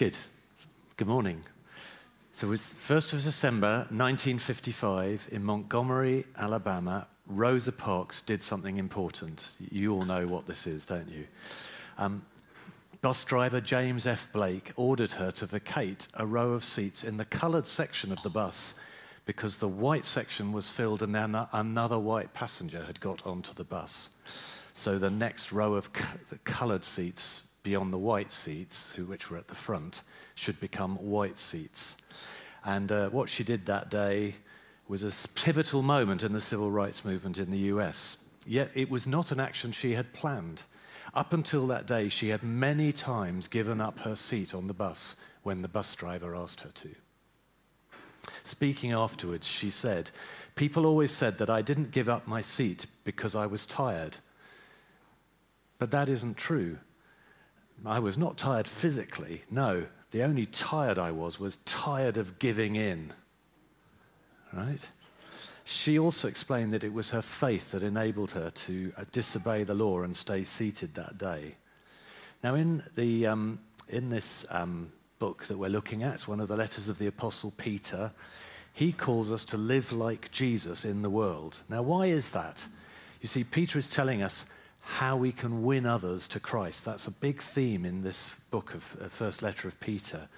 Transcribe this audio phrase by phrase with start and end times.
[0.00, 0.16] Good.
[0.96, 1.44] Good morning.
[2.32, 7.06] So it was 1st of December 1955 in Montgomery, Alabama.
[7.26, 9.50] Rosa Parks did something important.
[9.70, 11.26] You all know what this is, don't you?
[11.98, 12.24] Um,
[13.02, 14.32] bus driver James F.
[14.32, 18.30] Blake ordered her to vacate a row of seats in the coloured section of the
[18.30, 18.74] bus
[19.26, 23.64] because the white section was filled and then another white passenger had got onto the
[23.64, 24.08] bus.
[24.72, 25.90] So the next row of
[26.44, 30.02] coloured seats beyond the white seats, which were at the front,
[30.34, 31.96] should become white seats.
[32.64, 34.34] And uh, what she did that day
[34.88, 38.18] was a pivotal moment in the civil rights movement in the US.
[38.46, 40.64] Yet it was not an action she had planned.
[41.14, 45.16] Up until that day, she had many times given up her seat on the bus
[45.42, 46.90] when the bus driver asked her to.
[48.42, 50.10] Speaking afterwards, she said,
[50.54, 54.18] People always said that I didn't give up my seat because I was tired.
[55.78, 56.78] But that isn't true.
[57.84, 59.42] I was not tired physically.
[59.50, 63.12] No, the only tired I was was tired of giving in.
[64.52, 64.88] Right?
[65.64, 69.74] She also explained that it was her faith that enabled her to uh, disobey the
[69.74, 71.54] law and stay seated that day.
[72.42, 76.48] Now, in, the, um, in this um, book that we're looking at, it's one of
[76.48, 78.12] the letters of the Apostle Peter,
[78.72, 81.60] he calls us to live like Jesus in the world.
[81.68, 82.66] Now, why is that?
[83.20, 84.46] You see, Peter is telling us
[84.80, 86.84] how we can win others to Christ.
[86.84, 90.28] That's a big theme in this book of uh, first letter of Peter.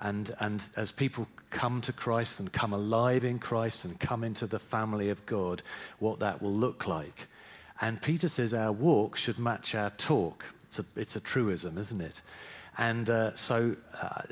[0.00, 4.46] And, and as people come to Christ and come alive in Christ and come into
[4.46, 5.62] the family of God,
[5.98, 7.28] what that will look like.
[7.80, 10.44] And Peter says our walk should match our talk.
[10.66, 12.20] It's a, it's a truism, isn't it?
[12.78, 14.22] And uh, so uh,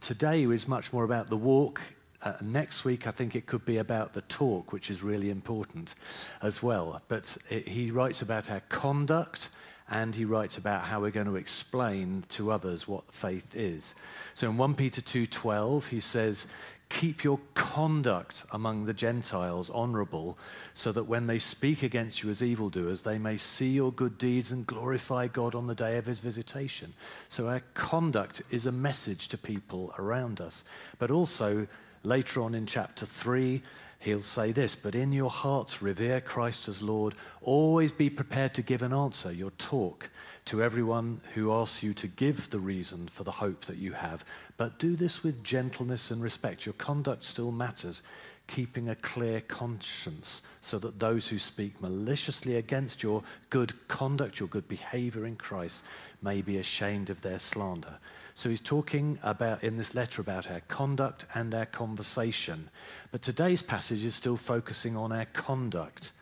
[0.00, 1.80] today is much more about the walk
[2.22, 5.94] uh, next week, I think it could be about the talk, which is really important
[6.42, 7.00] as well.
[7.08, 9.50] But it, he writes about our conduct
[9.90, 13.94] and he writes about how we're going to explain to others what faith is.
[14.34, 16.46] So in 1 Peter 2:12 he says,
[16.88, 20.38] "Keep your conduct among the Gentiles honorable,
[20.74, 24.52] so that when they speak against you as evildoers, they may see your good deeds
[24.52, 26.94] and glorify God on the day of his visitation."
[27.26, 30.64] So our conduct is a message to people around us,
[30.98, 31.66] but also
[32.02, 33.62] Later on in chapter 3,
[33.98, 37.14] he'll say this But in your hearts, revere Christ as Lord.
[37.42, 40.08] Always be prepared to give an answer, your talk,
[40.46, 44.24] to everyone who asks you to give the reason for the hope that you have.
[44.56, 46.64] But do this with gentleness and respect.
[46.64, 48.02] Your conduct still matters,
[48.46, 54.48] keeping a clear conscience, so that those who speak maliciously against your good conduct, your
[54.48, 55.84] good behavior in Christ,
[56.22, 57.98] may be ashamed of their slander.
[58.40, 62.70] So he's talking about in this letter about our conduct and our conversation.
[63.12, 66.12] But today's passage is still focusing on our conduct.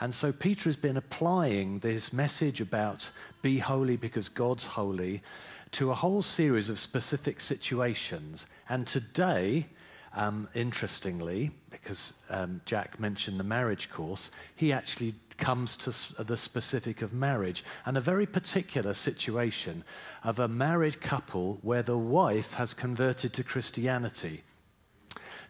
[0.00, 5.22] And so Peter has been applying this message about be holy because God's holy
[5.70, 8.48] to a whole series of specific situations.
[8.68, 9.68] And today,
[10.16, 17.02] um, interestingly, because um, Jack mentioned the marriage course, he actually comes to the specific
[17.02, 19.82] of marriage and a very particular situation
[20.22, 24.42] of a married couple where the wife has converted to Christianity.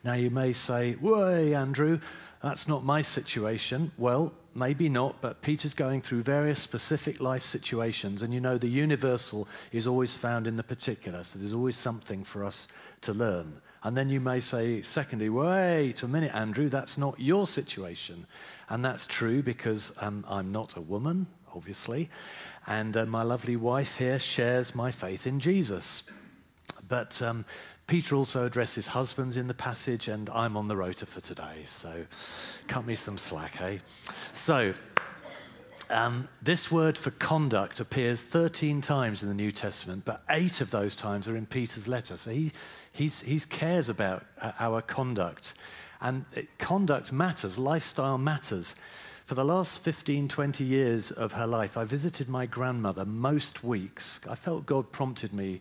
[0.03, 2.01] Now, you may say, Way, Andrew,
[2.43, 3.93] that's not my situation.
[3.99, 8.69] Well, maybe not, but Peter's going through various specific life situations, and you know the
[8.69, 12.67] universal is always found in the particular, so there's always something for us
[13.03, 13.61] to learn.
[13.83, 18.27] And then you may say, secondly, wait a minute, Andrew, that's not your situation.
[18.69, 22.11] And that's true because um, I'm not a woman, obviously.
[22.67, 26.03] And uh, my lovely wife here shares my faith in Jesus.
[26.89, 27.47] But um,
[27.87, 31.65] Peter also addresses husbands in the passage, and I'm on the rota for today.
[31.67, 32.05] So
[32.69, 33.79] cut me some slack, eh?
[34.33, 34.75] So,
[35.91, 40.71] um, this word for conduct appears 13 times in the New Testament, but eight of
[40.71, 42.17] those times are in Peter's letter.
[42.17, 42.53] So he
[42.93, 45.55] he's, he cares about uh, our conduct.
[46.01, 46.25] And
[46.59, 48.75] conduct matters, lifestyle matters.
[49.27, 54.19] For the last 15, 20 years of her life, I visited my grandmother most weeks.
[54.28, 55.60] I felt God prompted me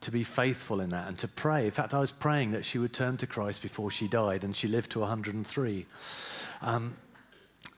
[0.00, 1.66] to be faithful in that and to pray.
[1.66, 4.56] In fact, I was praying that she would turn to Christ before she died, and
[4.56, 5.86] she lived to 103.
[6.62, 6.96] Um,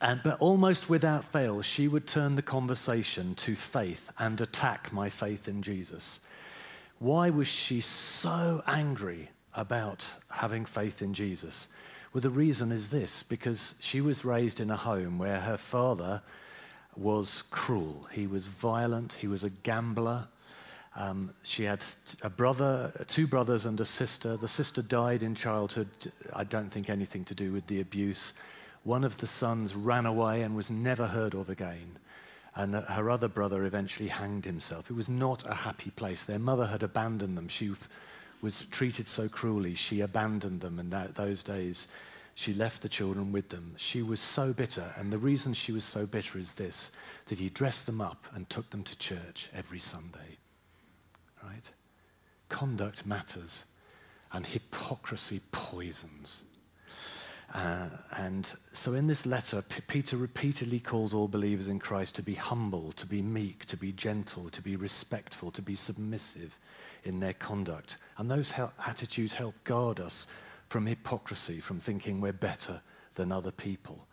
[0.02, 5.08] and, but almost without fail, she would turn the conversation to faith and attack my
[5.08, 6.18] faith in Jesus.
[6.98, 11.68] Why was she so angry about having faith in Jesus?
[12.12, 16.20] Well, the reason is this because she was raised in a home where her father
[16.96, 18.08] was cruel.
[18.12, 20.26] He was violent, he was a gambler.
[20.96, 21.82] Um, she had
[22.22, 24.36] a brother, two brothers, and a sister.
[24.36, 25.88] The sister died in childhood.
[26.34, 28.34] I don't think anything to do with the abuse.
[28.84, 31.98] One of the sons ran away and was never heard of again.
[32.54, 34.90] and her other brother eventually hanged himself.
[34.90, 36.24] It was not a happy place.
[36.24, 37.48] Their mother had abandoned them.
[37.48, 37.72] She
[38.42, 41.88] was treated so cruelly, she abandoned them, and that, those days
[42.34, 43.74] she left the children with them.
[43.76, 46.92] She was so bitter, and the reason she was so bitter is this
[47.26, 50.38] that he dressed them up and took them to church every Sunday.
[51.42, 51.72] Right?
[52.48, 53.64] Conduct matters,
[54.32, 56.44] and hypocrisy poisons.
[57.52, 62.22] Uh, and so in this letter, P- Peter repeatedly calls all believers in Christ to
[62.22, 66.58] be humble, to be meek, to be gentle, to be respectful, to be submissive
[67.04, 67.98] in their conduct.
[68.16, 68.54] And those
[68.86, 70.26] attitudes help guard us
[70.68, 72.80] from hypocrisy, from thinking we're better
[73.16, 74.06] than other people.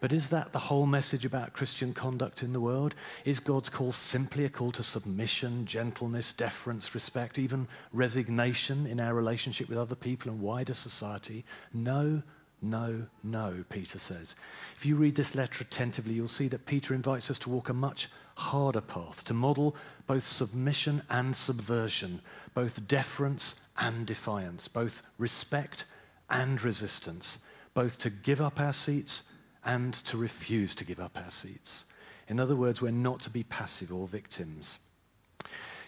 [0.00, 2.94] But is that the whole message about Christian conduct in the world?
[3.24, 9.12] Is God's call simply a call to submission, gentleness, deference, respect, even resignation in our
[9.12, 11.44] relationship with other people and wider society?
[11.74, 12.22] No,
[12.60, 14.34] no, no, Peter says.
[14.76, 17.74] If you read this letter attentively, you'll see that Peter invites us to walk a
[17.74, 19.76] much harder path, to model
[20.06, 22.20] both submission and subversion,
[22.54, 25.84] both deference and defiance, both respect
[26.30, 27.38] and resistance,
[27.74, 29.22] both to give up our seats
[29.64, 31.84] and to refuse to give up our seats.
[32.28, 34.78] In other words, we're not to be passive or victims.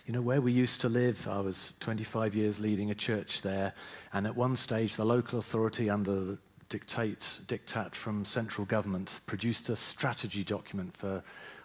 [0.07, 3.75] You know, where we used to live, I was 25 years leading a church there,
[4.13, 6.39] and at one stage, the local authority, under
[6.71, 11.23] dictate, diktat from central government, produced a strategy document for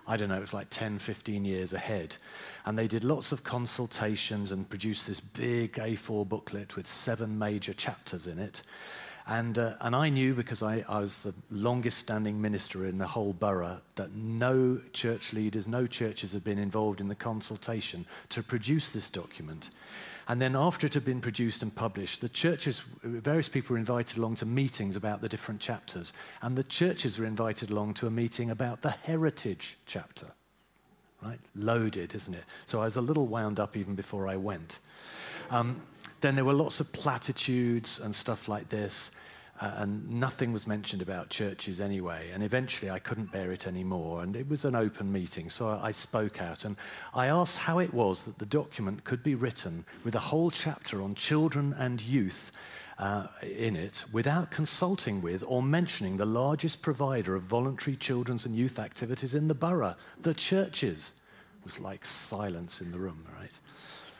[0.07, 2.15] I don't know, it was like 10, 15 years ahead.
[2.65, 7.73] And they did lots of consultations and produced this big A4 booklet with seven major
[7.73, 8.61] chapters in it.
[9.27, 13.07] And, uh, and I knew, because I, I was the longest standing minister in the
[13.07, 18.43] whole borough, that no church leaders, no churches had been involved in the consultation to
[18.43, 19.71] produce this document.
[20.27, 24.17] And then after it had been produced and published, the churches, various people were invited
[24.17, 26.13] along to meetings about the different chapters.
[26.41, 30.27] And the churches were invited along to a meeting about the heritage chapter.
[31.21, 31.39] Right?
[31.55, 32.43] Loaded, isn't it?
[32.65, 34.79] So I was a little wound up even before I went.
[35.51, 35.79] Um,
[36.21, 39.11] then there were lots of platitudes and stuff like this.
[39.61, 42.29] Uh, and nothing was mentioned about churches anyway.
[42.33, 44.21] And eventually I couldn't bear it anymore.
[44.21, 46.65] And it was an open meeting, so I, spoke out.
[46.65, 46.75] And
[47.13, 51.01] I asked how it was that the document could be written with a whole chapter
[51.01, 52.51] on children and youth
[52.97, 58.55] uh, in it without consulting with or mentioning the largest provider of voluntary children's and
[58.55, 61.13] youth activities in the borough, the churches.
[61.59, 63.57] It was like silence in the room, right?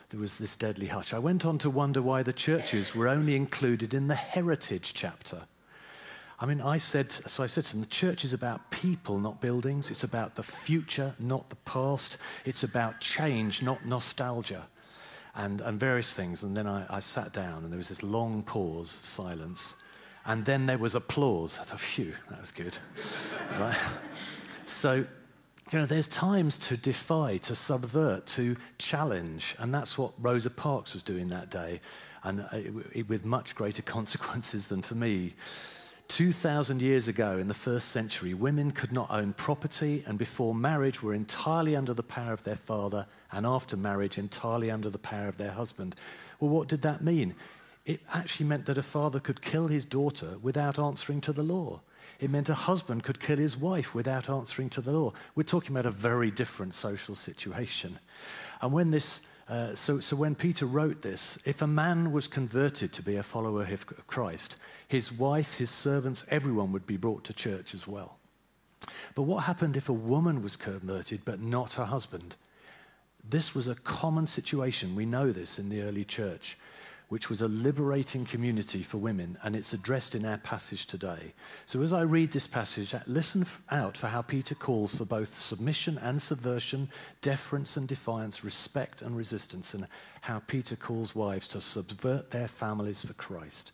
[0.10, 1.14] There was this deadly hush.
[1.14, 5.48] I went on to wonder why the churches were only included in the heritage chapter.
[6.40, 9.40] I mean, I said, so I said to them, the church is about people, not
[9.40, 9.90] buildings.
[9.90, 12.18] It's about the future, not the past.
[12.44, 14.68] It's about change, not nostalgia,
[15.34, 16.44] and, and various things.
[16.44, 19.78] And then I, I sat down, and there was this long pause, silence.
[20.26, 21.58] And then there was applause.
[21.60, 22.78] I thought, phew, that was good.
[23.60, 23.78] right?
[24.66, 25.06] So
[25.76, 29.58] you know, there's times to defy, to subvert, to challenge.
[29.60, 31.82] And that's what Rosa Parks was doing that day,
[32.24, 32.46] and
[32.94, 35.34] it, with much greater consequences than for me.
[36.08, 41.04] 2,000 years ago, in the first century, women could not own property, and before marriage
[41.04, 45.28] were entirely under the power of their father, and after marriage, entirely under the power
[45.28, 45.96] of their husband.
[46.40, 47.36] Well, what did that mean?
[47.86, 51.82] It actually meant that a father could kill his daughter without answering to the law.
[52.20, 55.14] It meant a husband could kill his wife without answering to the law.
[55.36, 58.00] We're talking about a very different social situation.
[58.62, 62.94] And when this, uh, so, so when Peter wrote this, if a man was converted
[62.94, 64.58] to be a follower of Christ,
[64.88, 68.18] his wife, his servants, everyone would be brought to church as well.
[69.14, 72.36] But what happened if a woman was converted but not her husband?
[73.28, 74.96] This was a common situation.
[74.96, 76.58] We know this in the early church
[77.10, 81.34] which was a liberating community for women, and it's addressed in our passage today.
[81.66, 85.98] So, as I read this passage, listen out for how Peter calls for both submission
[86.00, 86.90] and subversion,
[87.22, 89.88] deference and defiance, respect and resistance, and
[90.22, 93.72] how Peter calls wives to subvert their families for Christ.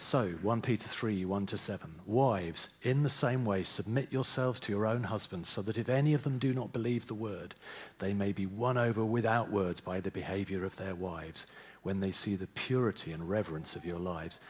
[0.00, 1.90] So, 1 Peter 3 1 to 7.
[2.06, 6.14] Wives, in the same way, submit yourselves to your own husbands, so that if any
[6.14, 7.56] of them do not believe the word,
[7.98, 11.48] they may be won over without words by the behavior of their wives
[11.88, 14.40] when they see the purity and reverence of your lives.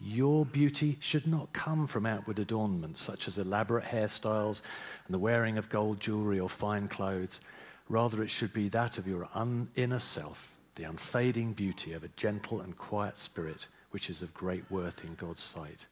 [0.00, 4.62] Your beauty should not come from outward adornments such as elaborate hairstyles
[5.04, 7.40] and the wearing of gold jewelry or fine clothes.
[7.88, 9.28] Rather, it should be that of your
[9.74, 14.70] inner self, the unfading beauty of a gentle and quiet spirit, which is of great
[14.70, 15.86] worth in God's sight.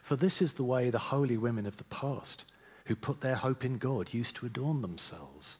[0.00, 2.50] For this is the way the holy women of the past,
[2.86, 5.58] who put their hope in God, used to adorn themselves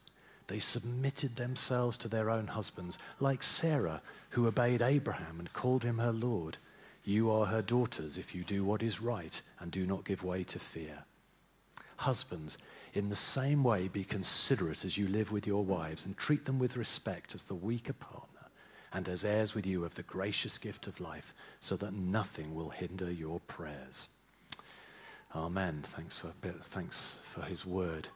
[0.51, 5.97] they submitted themselves to their own husbands, like Sarah, who obeyed Abraham and called him
[5.99, 6.57] her Lord.
[7.05, 10.43] You are her daughters if you do what is right and do not give way
[10.43, 11.05] to fear.
[11.95, 12.57] Husbands,
[12.93, 16.59] In the same way, be considerate as you live with your wives and treat them
[16.59, 18.49] with respect as the weaker partner
[18.91, 22.71] and as heirs with you of the gracious gift of life, so that nothing will
[22.71, 24.09] hinder your prayers.
[25.33, 25.79] Amen.
[25.81, 28.09] Thanks for, thanks for his word.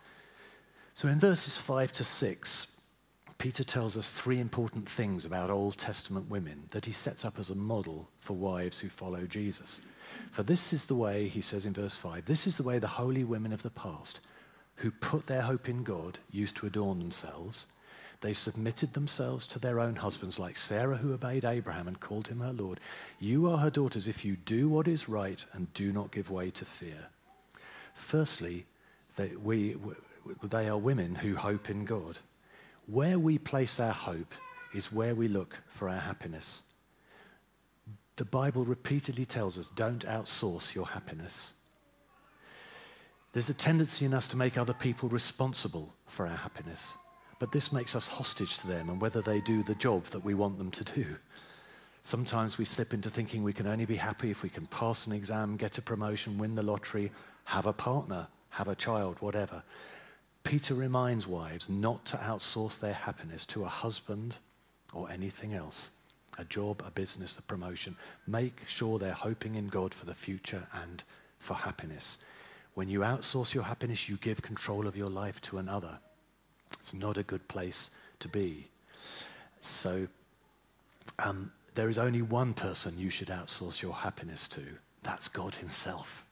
[0.96, 2.68] So in verses 5 to 6,
[3.38, 7.50] Peter tells us three important things about Old Testament women that he sets up as
[7.50, 9.82] a model for wives who follow Jesus.
[10.32, 12.88] For this is the way, he says in verse 5, this is the way the
[12.88, 14.22] holy women of the past
[14.78, 17.68] who put their hope in God used to adorn themselves.
[18.22, 22.40] They submitted themselves to their own husbands, like Sarah, who obeyed Abraham and called him
[22.40, 22.80] her Lord.
[23.20, 26.52] You are her daughters if you do what is right and do not give way
[26.52, 27.10] to fear.
[27.94, 28.66] Firstly,
[29.18, 29.75] they, we,
[30.44, 32.17] they are women who hope in God.
[32.88, 34.34] Where we place our hope
[34.74, 36.63] is where we look for our happiness.
[38.17, 41.53] The Bible repeatedly tells us don't outsource your happiness.
[43.34, 46.98] There's a tendency in us to make other people responsible for our happiness,
[47.38, 50.34] but this makes us hostage to them and whether they do the job that we
[50.34, 51.05] want them to do.
[52.01, 55.12] Sometimes we slip into thinking we can only be happy if we can pass an
[55.12, 57.12] exam, get a promotion, win the lottery,
[57.46, 59.63] have a partner, have a child, whatever.
[60.46, 64.38] Peter reminds wives not to outsource their happiness to a husband
[64.94, 65.92] or anything else
[66.38, 67.96] a job, a business, a promotion.
[68.28, 71.02] Make sure they're hoping in God for the future and
[71.40, 72.18] for happiness.
[72.74, 75.98] When you outsource your happiness, you give control of your life to another.
[76.74, 78.68] It's not a good place to be.
[79.62, 80.10] So,
[81.20, 84.62] um, there is only one person you should outsource your happiness to.
[85.04, 86.25] That's God Himself.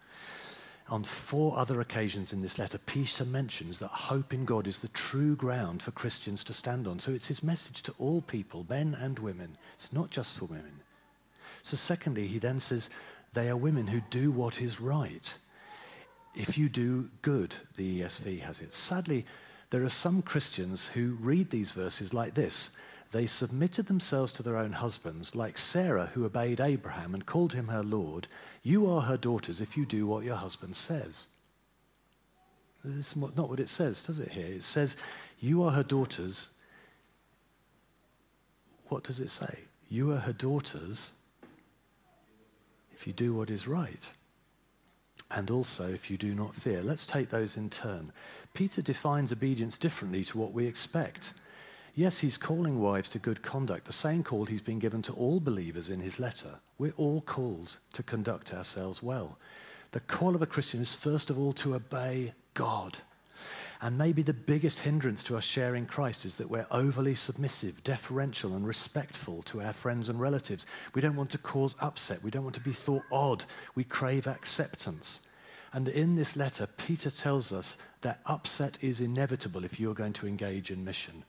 [0.89, 4.89] On four other occasions in this letter, Peter mentions that hope in God is the
[4.89, 6.99] true ground for Christians to stand on.
[6.99, 9.57] So it's his message to all people, men and women.
[9.73, 10.81] It's not just for women.
[11.61, 12.89] So, secondly, he then says,
[13.33, 15.37] they are women who do what is right.
[16.35, 18.73] If you do good, the ESV has it.
[18.73, 19.25] Sadly,
[19.69, 22.69] there are some Christians who read these verses like this
[23.13, 27.67] they submitted themselves to their own husbands, like Sarah, who obeyed Abraham and called him
[27.67, 28.27] her Lord.
[28.63, 31.27] You are her daughters if you do what your husband says.
[32.83, 34.47] This is not what it says, does it here?
[34.55, 34.97] It says,
[35.39, 36.49] You are her daughters.
[38.89, 39.59] What does it say?
[39.89, 41.13] You are her daughters
[42.95, 44.11] if you do what is right.
[45.29, 46.81] And also if you do not fear.
[46.81, 48.11] Let's take those in turn.
[48.53, 51.35] Peter defines obedience differently to what we expect.
[51.95, 55.39] Yes, he's calling wives to good conduct, the same call he's been given to all
[55.39, 56.59] believers in his letter.
[56.79, 59.37] We're all called to conduct ourselves well.
[59.91, 62.97] The call of a Christian is first of all to obey God.
[63.79, 68.55] And maybe the biggest hindrance to us sharing Christ is that we're overly submissive, deferential,
[68.55, 70.65] and respectful to our friends and relatives.
[70.95, 72.23] We don't want to cause upset.
[72.23, 73.45] We don't want to be thought odd.
[73.75, 75.21] We crave acceptance.
[75.73, 80.27] And in this letter, Peter tells us that upset is inevitable if you're going to
[80.27, 81.23] engage in mission.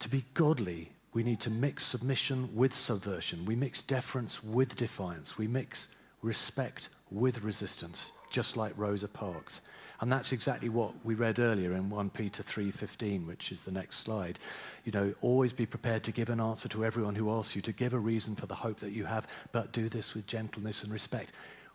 [0.00, 3.44] To be godly, we need to mix submission with subversion.
[3.44, 5.36] We mix deference with defiance.
[5.36, 5.88] We mix
[6.22, 9.60] respect with resistance, just like Rosa Parks.
[10.00, 13.98] And that's exactly what we read earlier in 1 Peter 3:15, which is the next
[13.98, 14.38] slide.
[14.86, 17.72] You know, always be prepared to give an answer to everyone who asks you, to
[17.72, 20.92] give a reason for the hope that you have, but do this with gentleness and
[20.92, 21.32] respect.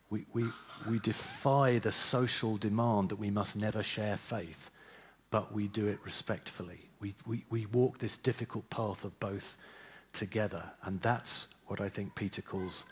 [0.10, 0.46] We, we,
[0.90, 4.72] we defy the social demand that we must never share faith,
[5.30, 6.85] but we do it respectfully.
[7.00, 9.58] We, we, we walk this difficult path of both
[10.14, 10.64] together.
[10.84, 12.86] And that's what I think Peter calls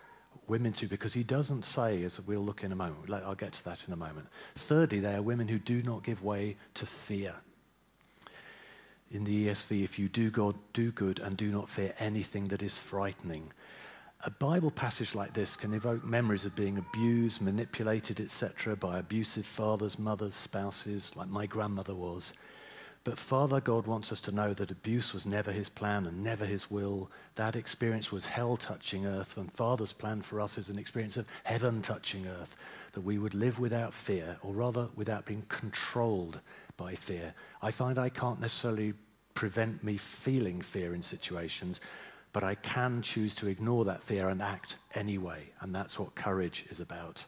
[0.47, 3.65] women to, because he doesn't say, as we'll look in a moment, I'll get to
[3.65, 4.27] that in a moment.
[4.55, 7.35] Thirdly, they are women who do not give way to fear.
[9.11, 12.61] In the ESV, if you do God, do good and do not fear anything that
[12.63, 13.51] is frightening.
[14.25, 19.45] A Bible passage like this can evoke memories of being abused, manipulated, etc., by abusive
[19.45, 22.33] fathers, mothers, spouses, like my grandmother was.
[23.05, 26.45] But Father God wants us to know that abuse was never his plan and never
[26.45, 27.11] his will.
[27.35, 31.27] That experience was hell touching earth, and Father's plan for us is an experience of
[31.43, 32.55] heaven touching earth,
[32.93, 36.39] that we would live without fear, or rather without being controlled
[36.77, 37.33] by fear.
[37.61, 38.93] I find I can't necessarily
[39.33, 41.81] prevent me feeling fear in situations,
[42.31, 46.65] but I can choose to ignore that fear and act anyway, and that's what courage
[46.69, 47.25] is about.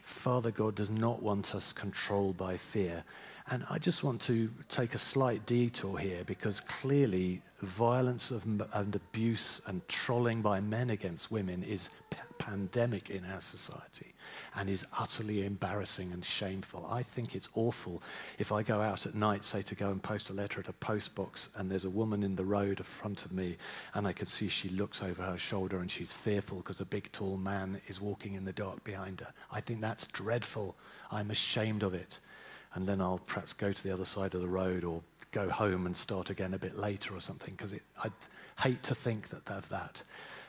[0.00, 3.04] Father God does not want us controlled by fear.
[3.48, 8.96] And I just want to take a slight detour here because clearly violence of, and
[8.96, 11.90] abuse and trolling by men against women is
[12.38, 14.14] pandemic in our society
[14.56, 16.86] and is utterly embarrassing and shameful.
[16.90, 18.02] I think it's awful
[18.38, 20.72] if I go out at night, say to go and post a letter at a
[20.74, 23.56] post box, and there's a woman in the road in front of me,
[23.94, 27.10] and I can see she looks over her shoulder and she's fearful because a big
[27.12, 29.32] tall man is walking in the dark behind her.
[29.50, 30.76] I think that's dreadful.
[31.10, 32.20] I'm ashamed of it.
[32.76, 35.02] And then I'll perhaps go to the other side of the road or
[35.32, 38.12] go home and start again a bit later or something because I'd
[38.60, 40.04] hate to think that of that.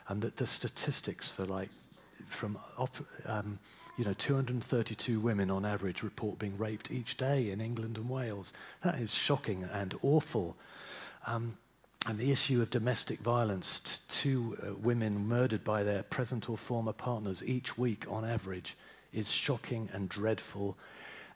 [0.09, 1.69] And that the statistics for like
[2.25, 2.57] from
[3.25, 3.59] um,
[3.97, 8.51] you know 232 women on average report being raped each day in England and Wales.
[8.81, 10.57] That is shocking and awful.
[11.25, 11.57] Um,
[12.05, 16.93] and the issue of domestic violence, two uh, women murdered by their present or former
[16.93, 18.75] partners each week on average,
[19.13, 20.77] is shocking and dreadful.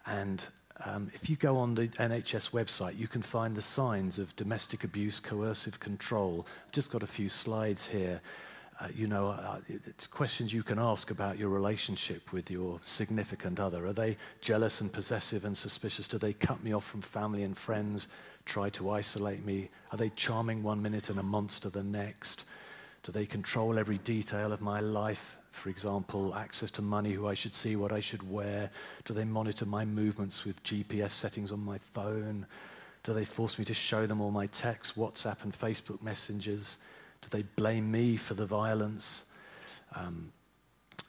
[0.05, 0.45] And
[0.85, 4.83] um, if you go on the NHS website, you can find the signs of domestic
[4.83, 6.45] abuse, coercive control.
[6.65, 8.21] I've just got a few slides here.
[8.79, 13.59] Uh, you know, uh, it's questions you can ask about your relationship with your significant
[13.59, 13.85] other.
[13.85, 16.07] Are they jealous and possessive and suspicious?
[16.07, 18.07] Do they cut me off from family and friends,
[18.45, 19.69] try to isolate me?
[19.91, 22.45] Are they charming one minute and a monster the next?
[23.03, 25.37] Do they control every detail of my life?
[25.51, 28.69] For example, access to money, who I should see, what I should wear.
[29.05, 32.47] Do they monitor my movements with GPS settings on my phone?
[33.03, 36.77] Do they force me to show them all my texts, WhatsApp, and Facebook messages?
[37.21, 39.25] Do they blame me for the violence?
[39.95, 40.31] Um,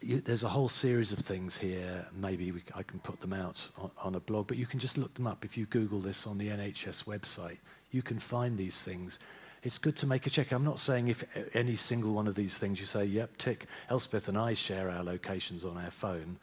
[0.00, 2.04] you, there's a whole series of things here.
[2.12, 4.98] Maybe we, I can put them out on, on, a blog, but you can just
[4.98, 5.44] look them up.
[5.44, 7.58] If you Google this on the NHS website,
[7.92, 9.18] you can find these things
[9.62, 10.52] it's good to make a check.
[10.52, 14.28] I'm not saying if any single one of these things you say, yep, tick, Elspeth
[14.28, 16.38] and I share our locations on our phone,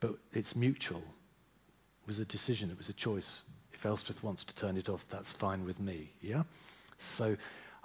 [0.00, 1.02] but it's mutual.
[2.02, 3.44] It was a decision, it was a choice.
[3.72, 6.44] If Elspeth wants to turn it off, that's fine with me, yeah?
[6.98, 7.36] So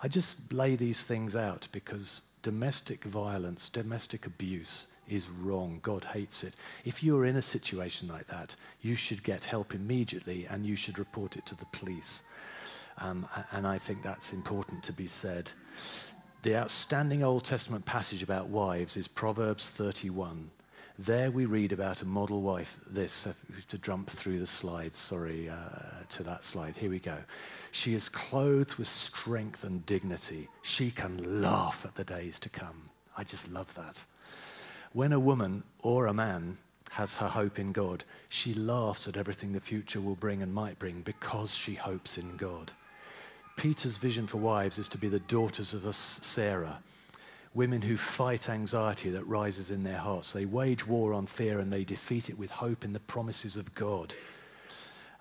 [0.01, 5.79] I just lay these things out because domestic violence, domestic abuse is wrong.
[5.81, 6.55] God hates it.
[6.85, 10.99] If you're in a situation like that, you should get help immediately and you should
[10.99, 12.23] report it to the police.
[12.99, 15.51] Um, and I think that's important to be said.
[16.43, 20.49] The outstanding Old Testament passage about wives is Proverbs 31.
[20.99, 22.79] There we read about a model wife.
[22.87, 23.33] This, uh,
[23.67, 26.75] to jump through the slides, sorry, uh, to that slide.
[26.75, 27.17] Here we go.
[27.71, 30.47] She is clothed with strength and dignity.
[30.63, 32.89] She can laugh at the days to come.
[33.15, 34.03] I just love that.
[34.93, 36.57] When a woman or a man
[36.91, 40.79] has her hope in God, she laughs at everything the future will bring and might
[40.79, 42.71] bring because she hopes in God.
[43.57, 46.79] Peter's vision for wives is to be the daughters of a Sarah,
[47.55, 50.31] women who fight anxiety that rises in their hearts.
[50.31, 53.73] They wage war on fear and they defeat it with hope in the promises of
[53.73, 54.13] God.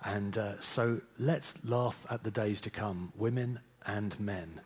[0.05, 4.61] And uh, so let's laugh at the days to come, women and men.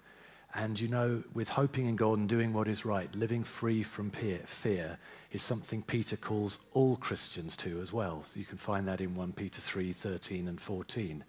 [0.54, 4.10] And you know, with hoping in God and doing what is right, living free from
[4.12, 4.98] fear
[5.32, 8.22] is something Peter calls all Christians to as well.
[8.26, 11.24] So you can find that in 1 Peter 3 13 and 14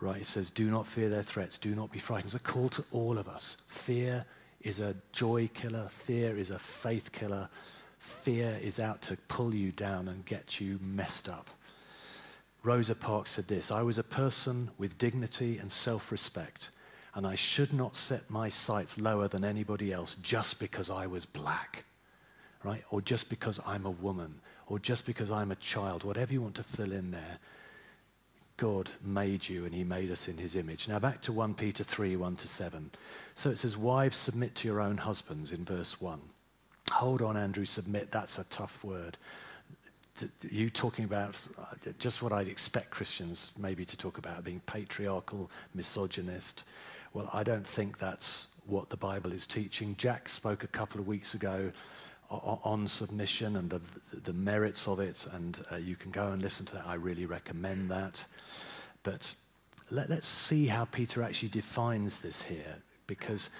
[0.00, 0.20] right?
[0.20, 2.26] It says, do not fear their threats, do not be frightened.
[2.26, 3.56] It's a call to all of us.
[3.66, 4.24] Fear
[4.60, 7.48] is a joy killer, fear is a faith killer,
[7.98, 11.48] fear is out to pull you down and get you messed up.
[12.62, 16.70] Rosa Parks said this I was a person with dignity and self respect,
[17.14, 21.24] and I should not set my sights lower than anybody else just because I was
[21.24, 21.84] black,
[22.64, 22.82] right?
[22.90, 26.56] Or just because I'm a woman, or just because I'm a child, whatever you want
[26.56, 27.38] to fill in there.
[28.56, 30.88] God made you and he made us in his image.
[30.88, 32.90] Now back to 1 Peter 3 1 to 7.
[33.34, 36.20] So it says, Wives, submit to your own husbands in verse 1.
[36.92, 38.10] Hold on, Andrew, submit.
[38.10, 39.18] That's a tough word.
[40.48, 45.50] You talking about uh, just what I'd expect Christians maybe to talk about, being patriarchal,
[45.74, 46.64] misogynist.
[47.12, 49.94] Well, I don't think that's what the Bible is teaching.
[49.98, 51.70] Jack spoke a couple of weeks ago
[52.30, 53.80] on submission and the,
[54.24, 56.86] the merits of it, and uh, you can go and listen to that.
[56.86, 58.26] I really recommend that.
[59.02, 59.34] But
[59.90, 63.50] let, us see how Peter actually defines this here, because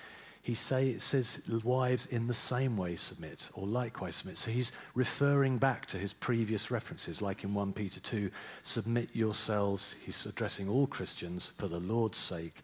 [0.43, 4.39] he say, it says, wives in the same way submit, or likewise submit.
[4.39, 8.31] So he's referring back to his previous references, like in 1 Peter 2,
[8.63, 12.63] submit yourselves, he's addressing all Christians, for the Lord's sake,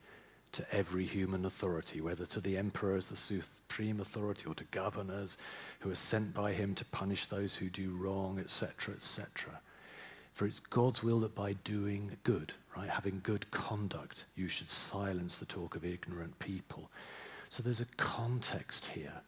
[0.53, 5.39] to every human authority, whether to the emperor as the supreme authority or to governors
[5.81, 9.61] who are sent by him to punish those who do wrong, etc., etc.
[10.33, 15.39] For it's God's will that by doing good, right, having good conduct, you should silence
[15.39, 16.91] the talk of ignorant people.
[17.49, 19.21] So there's a context here.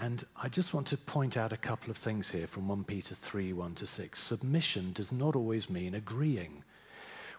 [0.00, 3.14] And I just want to point out a couple of things here from 1 Peter
[3.14, 4.18] 3 1 to 6.
[4.18, 6.62] Submission does not always mean agreeing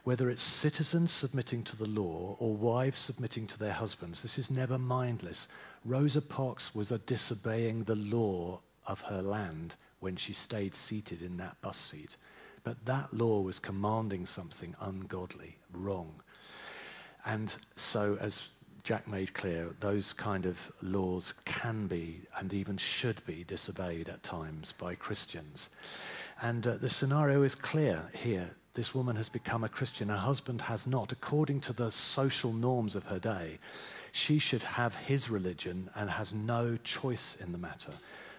[0.10, 4.50] whether it's citizens submitting to the law or wives submitting to their husbands, this is
[4.50, 5.48] never mindless.
[5.86, 11.62] Rosa Parks was disobeying the law of her land when she stayed seated in that
[11.62, 12.18] bus seat.
[12.64, 16.16] But that law was commanding something ungodly, wrong.
[17.28, 18.42] And so, as
[18.82, 24.24] Jack made clear, those kind of laws can be and even should be disobeyed at
[24.24, 25.70] times by Christians.
[26.42, 28.56] And uh, the scenario is clear here.
[28.80, 30.08] This woman has become a Christian.
[30.08, 31.12] Her husband has not.
[31.12, 33.58] According to the social norms of her day,
[34.14, 37.92] she should have his religion and has no choice in the matter.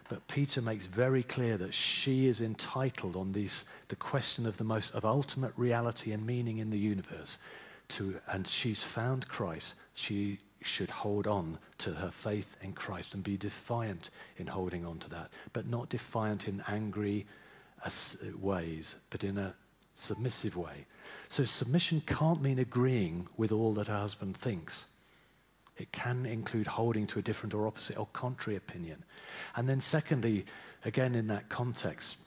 [0.08, 4.64] But Peter makes very clear that she is entitled on these, the question of the
[4.64, 7.38] most of ultimate reality and meaning in the universe.
[7.88, 9.74] To, and she's found Christ.
[9.92, 15.00] She should hold on to her faith in Christ and be defiant in holding on
[15.00, 17.26] to that, but not defiant in angry
[18.40, 19.54] ways, but in a
[20.00, 20.86] submissive way.
[21.28, 24.86] So submission can't mean agreeing with all that her husband thinks.
[25.76, 29.04] It can include holding to a different or opposite or contrary opinion.
[29.56, 30.44] And then, secondly,
[30.84, 32.18] again in that context,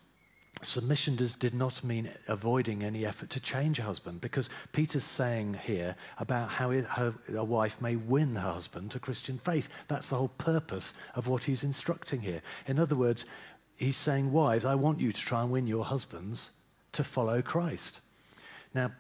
[0.62, 5.56] submission does, did not mean avoiding any effort to change a husband, because Peter's saying
[5.66, 9.70] here about how her, a wife may win her husband to Christian faith.
[9.88, 12.42] That's the whole purpose of what he's instructing here.
[12.68, 13.26] In other words,
[13.76, 16.52] he's saying, Wives, I want you to try and win your husbands
[16.94, 18.02] to follow Christ.
[18.74, 18.92] Now,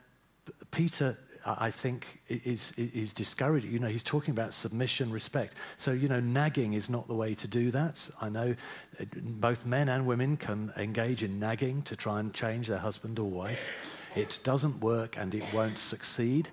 [0.71, 3.71] Peter I think, is, is discouraging.
[3.71, 5.57] You know, he's talking about submission, respect.
[5.75, 8.09] So, you know, nagging is not the way to do that.
[8.21, 8.55] I know
[8.99, 13.19] uh, both men and women can engage in nagging to try and change their husband
[13.19, 13.69] or wife.
[14.15, 16.49] It doesn't work and it won't succeed.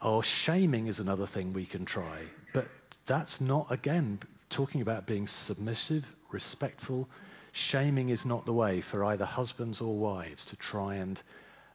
[0.00, 2.22] Or shaming is another thing we can try.
[2.52, 2.68] But
[3.06, 4.20] that's not, again,
[4.50, 7.08] talking about being submissive, respectful.
[7.58, 11.20] Shaming is not the way for either husbands or wives to try and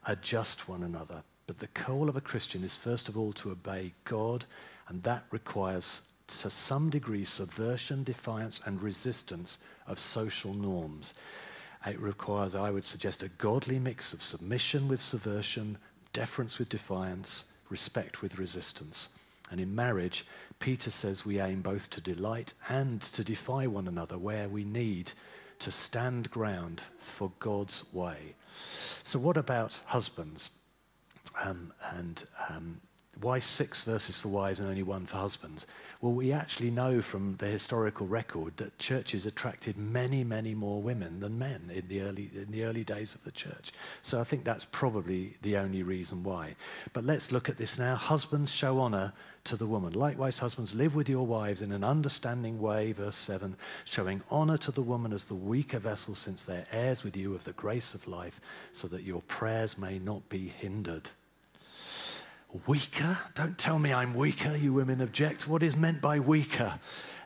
[0.08, 1.24] adjust one another.
[1.46, 4.46] But the call of a Christian is first of all to obey God,
[4.88, 11.14] and that requires to some degree subversion, defiance, and resistance of social norms.
[11.86, 15.78] It requires, I would suggest, a godly mix of submission with subversion,
[16.14, 19.10] deference with defiance, respect with resistance.
[19.52, 20.26] And in marriage,
[20.60, 25.12] Peter says we aim both to delight and to defy one another where we need
[25.64, 28.36] to stand ground for God's way.
[29.04, 30.52] So, what about husbands?
[31.42, 32.82] Um, and um,
[33.22, 35.68] why six verses for wives and only one for husbands?
[36.02, 41.20] Well, we actually know from the historical record that churches attracted many, many more women
[41.20, 43.72] than men in the early, in the early days of the church.
[44.02, 46.56] So I think that's probably the only reason why.
[46.92, 47.96] But let's look at this now.
[47.96, 49.14] Husbands show honor
[49.46, 49.94] to the woman.
[49.94, 54.72] Likewise, husbands, live with your wives in an understanding way, verse 7, showing honor to
[54.72, 58.08] the woman as the weaker vessel, since they're heirs with you of the grace of
[58.08, 58.40] life,
[58.72, 61.10] so that your prayers may not be hindered.
[62.68, 63.18] Weaker?
[63.34, 65.48] Don't tell me I'm weaker, you women object.
[65.48, 66.80] What is meant by weaker?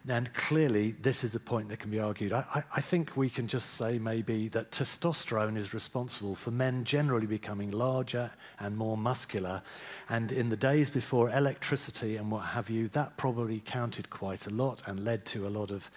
[0.08, 2.32] And clearly, this is a point that can be argued.
[2.32, 7.28] I, I, think we can just say maybe that testosterone is responsible for men generally
[7.28, 9.62] becoming larger and more muscular.
[10.08, 14.50] And in the days before electricity and what have you, that probably counted quite a
[14.50, 15.92] lot and led to a lot of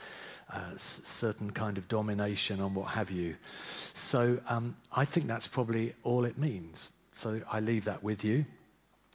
[0.52, 3.36] uh, certain kind of domination on what have you.
[3.92, 6.90] So um, I think that's probably all it means.
[7.12, 8.44] So I leave that with you.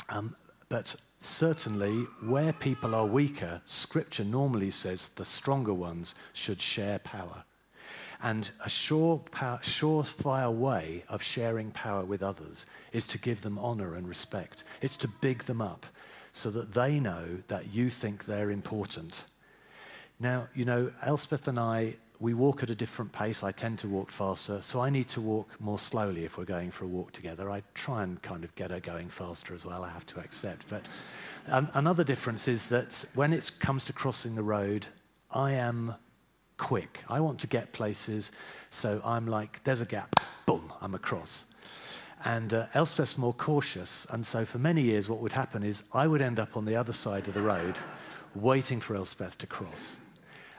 [0.10, 0.36] Um,
[0.70, 7.44] but certainly, where people are weaker, Scripture normally says the stronger ones should share power.
[8.22, 13.60] And a sure power, surefire way of sharing power with others is to give them
[13.60, 14.64] honor and respect.
[14.82, 15.86] It's to big them up
[16.32, 19.28] so that they know that you think they're important.
[20.20, 23.44] Now, you know, Elspeth and I we walk at a different pace.
[23.44, 26.72] I tend to walk faster, so I need to walk more slowly if we're going
[26.72, 27.50] for a walk together.
[27.50, 30.70] I try and kind of get her going faster as well, I have to accept.
[30.70, 30.86] But
[31.48, 34.88] um, another difference is that when it comes to crossing the road,
[35.32, 35.96] I am
[36.58, 37.04] quick.
[37.10, 38.32] I want to get places,
[38.70, 41.46] so I'm like, there's a gap, boom, I'm across.
[42.24, 46.08] And uh, Elspeth's more cautious, and so for many years, what would happen is I
[46.08, 47.78] would end up on the other side of the road
[48.34, 50.00] waiting for Elspeth to cross.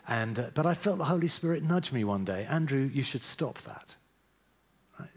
[0.08, 3.22] And, uh, but I felt the Holy Spirit nudge me one day Andrew, you should
[3.22, 3.96] stop that.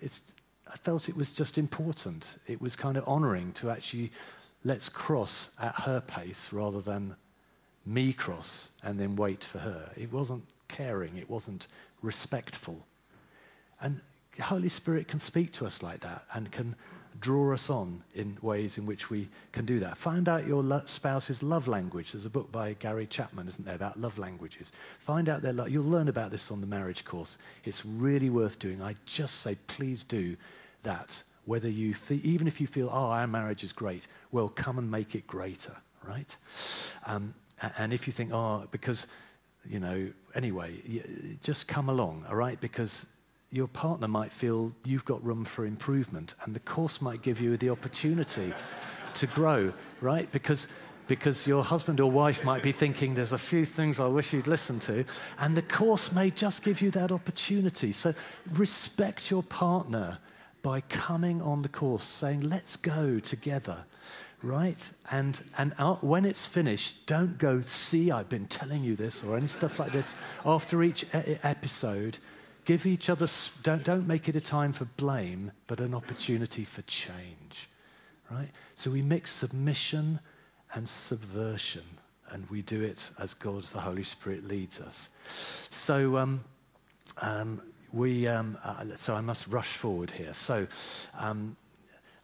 [0.02, 0.34] It's,
[0.72, 2.38] I felt it was just important.
[2.48, 4.12] It was kind of honoring to actually
[4.64, 7.16] let's cross at her pace rather than
[7.86, 9.92] me cross and then wait for her.
[9.96, 11.68] It wasn't caring, it wasn't
[12.02, 12.86] respectful.
[13.82, 14.02] And
[14.36, 16.76] the Holy Spirit can speak to us like that and can
[17.20, 19.98] draw us on in ways in which we can do that.
[19.98, 22.12] Find out your spouse's love language.
[22.12, 24.72] There's a book by Gary Chapman, isn't there, about love languages.
[25.00, 25.70] Find out their love.
[25.70, 27.38] You'll learn about this on the marriage course.
[27.66, 28.82] It's really worth doing.
[28.82, 30.38] I just say, please do
[30.84, 31.24] that.
[31.46, 35.16] Whether you, even if you feel, oh, our marriage is great, well, come and make
[35.16, 36.38] it greater, right?
[37.06, 37.34] Um,
[37.78, 39.08] and if you think, oh, because
[39.66, 40.74] you know, anyway,
[41.44, 42.60] just come along, all right?
[42.60, 43.06] Because
[43.52, 47.58] your partner might feel you've got room for improvement, and the course might give you
[47.58, 48.54] the opportunity
[49.16, 50.32] to grow, right?
[50.32, 50.68] Because
[51.08, 54.46] because your husband or wife might be thinking there's a few things I wish you'd
[54.46, 55.06] listen to,
[55.40, 57.92] and the course may just give you that opportunity.
[57.92, 58.14] So
[58.54, 60.20] respect your partner
[60.62, 63.86] by coming on the course, saying, let's go together
[64.42, 64.92] right?
[65.12, 69.38] And, and uh, when it's finished, don't go, see, I've been telling you this, or
[69.38, 70.16] any stuff like this.
[70.46, 72.18] After each e- episode,
[72.70, 73.26] give each other,
[73.64, 77.68] don't, don't make it a time for blame, but an opportunity for change,
[78.30, 78.52] right?
[78.76, 80.20] So we mix submission
[80.76, 81.82] and subversion,
[82.30, 85.10] and we do it as God, the Holy Spirit, leads us.
[85.72, 86.44] So, um,
[87.24, 87.60] um,
[87.92, 90.36] we, um, uh, so I must rush forward here.
[90.36, 90.68] So,
[91.18, 91.56] um,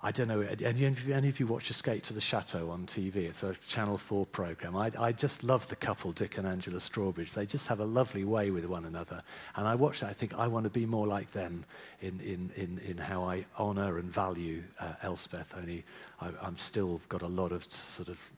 [0.06, 3.16] I don't know, any, of you watch Escape to the Chateau on TV?
[3.16, 4.76] It's a Channel 4 program.
[4.76, 7.34] I, I just love the couple, Dick and Angela Strawbridge.
[7.34, 9.24] They just have a lovely way with one another.
[9.56, 11.66] And I watch that, I think I want to be more like them
[12.02, 15.84] in, in, in, in how I honor and value uh, Elspeth, only
[16.22, 18.30] I, I'm still got a lot of sort of,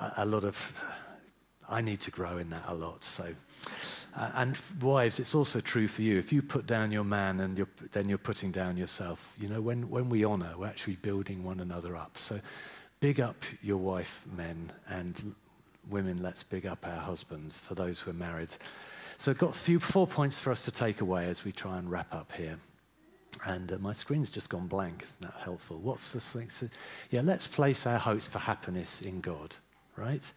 [0.00, 0.82] a, a lot of,
[1.68, 3.04] I need to grow in that a lot.
[3.04, 3.26] So
[4.16, 6.18] uh, and wives, it's also true for you.
[6.18, 9.34] If you put down your man, and you're, then you're putting down yourself.
[9.38, 12.16] You know, when, when we honor, we're actually building one another up.
[12.16, 12.40] So
[13.00, 15.34] big up your wife, men, and
[15.90, 18.48] women, let's big up our husbands for those who are married.
[19.18, 21.78] So I've got a few, four points for us to take away as we try
[21.78, 22.58] and wrap up here.
[23.44, 25.02] And uh, my screen's just gone blank.
[25.02, 25.78] Isn't that helpful?
[25.78, 26.48] What's this thing?
[26.48, 26.68] So,
[27.10, 29.56] yeah, let's place our hopes for happiness in God,
[29.94, 30.32] right?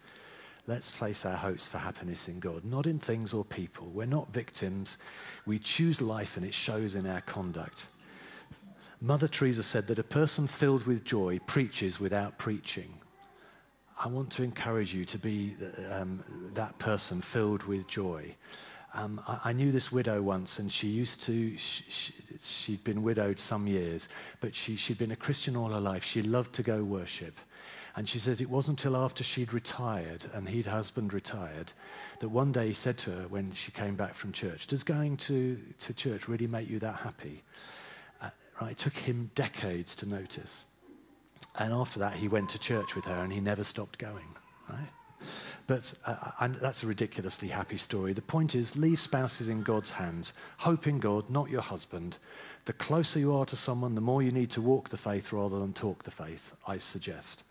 [0.70, 3.88] Let's place our hopes for happiness in God, not in things or people.
[3.88, 4.98] We're not victims.
[5.44, 7.88] We choose life and it shows in our conduct.
[9.00, 12.94] Mother Teresa said that a person filled with joy preaches without preaching.
[13.98, 15.56] I want to encourage you to be
[15.90, 16.22] um,
[16.54, 18.36] that person filled with joy.
[18.94, 23.40] Um, I, I, knew this widow once, and she used to, she, had been widowed
[23.40, 26.04] some years, but she, she'd been a Christian all her life.
[26.04, 27.34] She loved to go worship.
[27.96, 31.72] And she says it wasn't until after she'd retired and he'd husband retired
[32.20, 35.16] that one day he said to her when she came back from church, Does going
[35.18, 37.42] to, to church really make you that happy?
[38.22, 40.66] Uh, right, it took him decades to notice.
[41.58, 44.36] And after that, he went to church with her and he never stopped going.
[44.68, 44.90] Right?
[45.66, 48.12] But uh, and that's a ridiculously happy story.
[48.12, 50.32] The point is, leave spouses in God's hands.
[50.58, 52.18] Hope in God, not your husband.
[52.64, 55.58] The closer you are to someone, the more you need to walk the faith rather
[55.58, 57.44] than talk the faith, I suggest.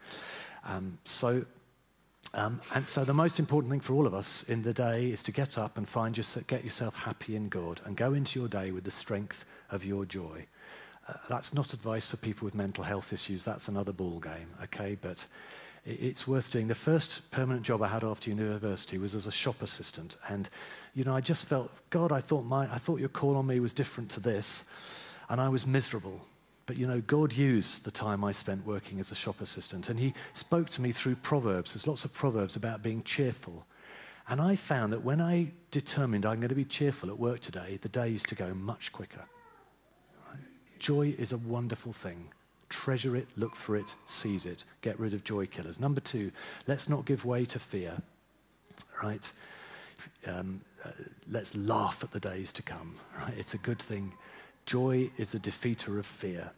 [0.66, 1.46] Um, so,
[2.34, 5.24] um, and so the most important thing for all of us in the day is
[5.24, 8.48] to get up and find yourself, get yourself happy in God and go into your
[8.48, 10.46] day with the strength of your joy.
[11.08, 13.44] Uh, that's not advice for people with mental health issues.
[13.44, 14.96] That's another ball game, okay?
[15.02, 15.26] But
[15.86, 16.68] it's worth doing.
[16.68, 20.50] The first permanent job I had after university was as a shop assistant, and
[20.94, 22.12] you know I just felt God.
[22.12, 24.66] I thought my I thought your call on me was different to this,
[25.30, 26.26] and I was miserable.
[26.66, 30.00] But you know, God used the time I spent working as a shop assistant, and
[30.00, 31.74] He spoke to me through Proverbs.
[31.74, 33.66] There's lots of Proverbs about being cheerful.
[34.28, 37.80] And I found that when I determined I'm going to be cheerful at work today,
[37.82, 39.26] the day used to go much quicker.
[40.78, 42.30] Joy is a wonderful thing.
[42.70, 45.80] Treasure it, look for it, seize it, get rid of joy killers.
[45.80, 46.32] Number two,
[46.68, 47.98] let's not give way to fear.
[49.02, 49.32] Right?
[50.28, 50.92] Um, uh,
[51.30, 52.94] let's laugh at the days to come.
[53.18, 53.34] Right?
[53.36, 54.14] It's a good thing.
[54.70, 56.52] Joy is a defeater of fear.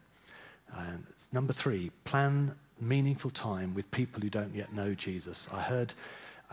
[1.32, 5.48] Number three, plan meaningful time with people who don't yet know Jesus.
[5.54, 5.94] I heard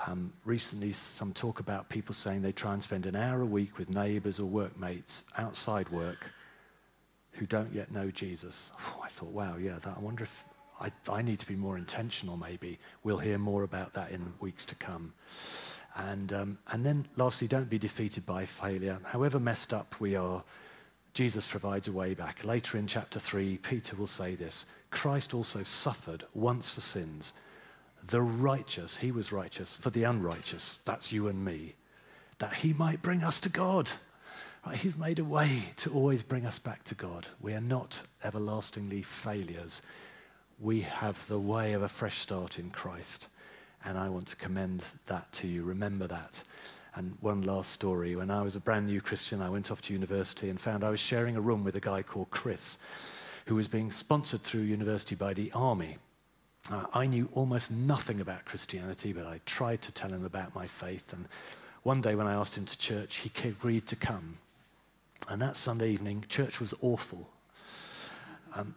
[0.07, 3.77] um, recently some talk about people saying they try and spend an hour a week
[3.77, 6.31] with neighbors or workmates outside work
[7.33, 8.71] who don't yet know Jesus.
[8.79, 10.47] Oh, I thought, wow, yeah, that, I wonder if
[10.81, 12.79] I, I need to be more intentional maybe.
[13.03, 15.13] We'll hear more about that in weeks to come.
[15.97, 19.01] And, um, and then lastly, don't be defeated by failure.
[19.07, 20.45] However messed up we are,
[21.19, 22.45] Jesus provides a way back.
[22.45, 27.33] Later in chapter 3, Peter will say this Christ also suffered once for sins.
[28.05, 31.75] The righteous, he was righteous, for the unrighteous, that's you and me,
[32.39, 33.91] that he might bring us to God.
[34.65, 37.27] Right, he's made a way to always bring us back to God.
[37.41, 39.83] We are not everlastingly failures.
[40.61, 43.27] We have the way of a fresh start in Christ.
[43.85, 45.65] And I want to commend that to you.
[45.65, 46.45] Remember that.
[46.95, 48.17] And one last story.
[48.17, 50.91] When I was a brand new Christian, I went off to university and found I
[50.91, 52.79] was sharing a room with a guy called Chris,
[53.47, 55.99] who was being sponsored through university by the army.
[56.71, 60.67] Uh, I knew almost nothing about Christianity, but I tried to tell him about my
[60.67, 61.13] faith.
[61.13, 61.27] And
[61.83, 64.39] one day when I asked him to church, he agreed to come.
[65.29, 67.29] And that Sunday evening, church was awful.
[68.55, 68.75] Um,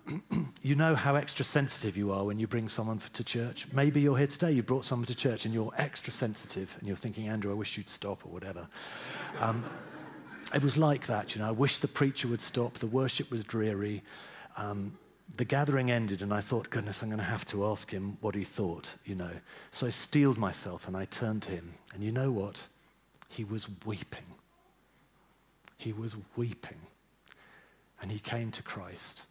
[0.62, 3.67] you know how extra sensitive you are when you bring someone to church.
[3.73, 6.97] Maybe you're here today, you brought someone to church and you're extra sensitive and you're
[6.97, 8.67] thinking, Andrew, I wish you'd stop or whatever.
[9.39, 9.63] Um,
[10.53, 11.47] it was like that, you know.
[11.47, 14.03] I wish the preacher would stop, the worship was dreary.
[14.57, 14.97] Um,
[15.38, 18.36] the gathering ended, and I thought, goodness, I'm going to have to ask him what
[18.36, 19.31] he thought, you know.
[19.71, 21.71] So I steeled myself and I turned to him.
[21.93, 22.67] And you know what?
[23.29, 24.25] He was weeping.
[25.77, 26.79] He was weeping.
[28.01, 29.25] And he came to Christ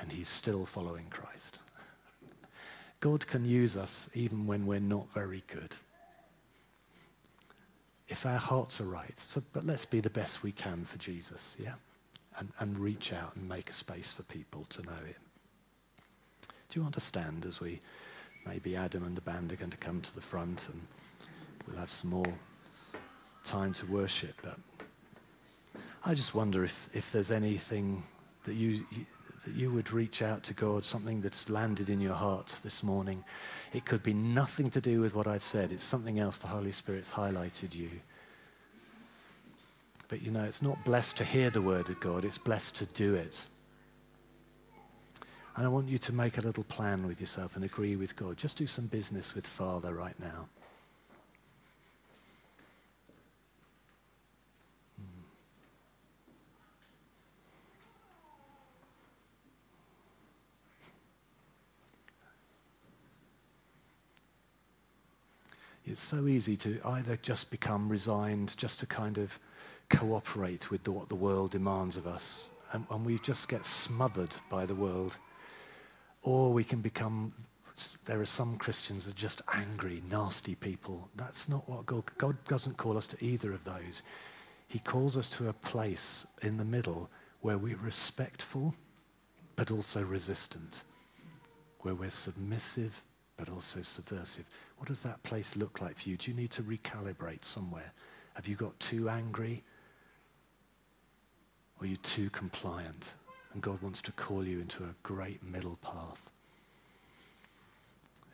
[0.00, 1.60] and he's still following Christ.
[3.00, 5.76] God can use us even when we're not very good.
[8.08, 9.18] If our hearts are right.
[9.18, 11.74] So, but let's be the best we can for Jesus, yeah?
[12.38, 15.14] And, and reach out and make a space for people to know him.
[16.68, 17.80] Do you understand as we,
[18.46, 20.80] maybe Adam and the band are going to come to the front and
[21.66, 22.34] we'll have some more
[23.44, 24.34] time to worship.
[24.42, 24.58] But
[26.04, 28.02] I just wonder if, if there's anything
[28.44, 29.06] that you, you
[29.44, 33.24] that you would reach out to God, something that's landed in your heart this morning.
[33.72, 36.72] It could be nothing to do with what I've said, it's something else the Holy
[36.72, 37.90] Spirit's highlighted you.
[40.08, 42.86] But you know, it's not blessed to hear the word of God, it's blessed to
[42.86, 43.46] do it.
[45.56, 48.36] And I want you to make a little plan with yourself and agree with God.
[48.36, 50.48] Just do some business with Father right now.
[65.90, 69.38] It's so easy to either just become resigned, just to kind of
[69.88, 74.34] cooperate with the, what the world demands of us, and, and we just get smothered
[74.50, 75.16] by the world.
[76.22, 77.32] Or we can become,
[78.04, 81.08] there are some Christians that are just angry, nasty people.
[81.16, 84.02] That's not what God, God doesn't call us to either of those.
[84.66, 87.08] He calls us to a place in the middle
[87.40, 88.74] where we're respectful,
[89.56, 90.84] but also resistant,
[91.80, 93.02] where we're submissive,
[93.38, 94.44] but also subversive.
[94.78, 96.16] What does that place look like for you?
[96.16, 97.92] Do you need to recalibrate somewhere?
[98.34, 99.64] Have you got too angry?
[101.78, 103.14] Or are you too compliant?
[103.52, 106.30] And God wants to call you into a great middle path.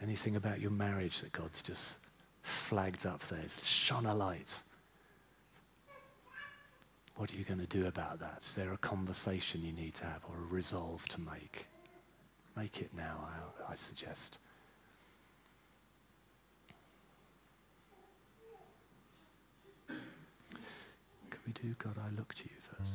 [0.03, 1.99] Anything about your marriage that God's just
[2.43, 4.61] flagged up there, shone a light.
[7.17, 8.39] What are you going to do about that?
[8.41, 11.67] Is there a conversation you need to have or a resolve to make?
[12.57, 13.29] Make it now,
[13.69, 14.41] I, I suggest.
[21.47, 22.95] We do, God, I look to you first.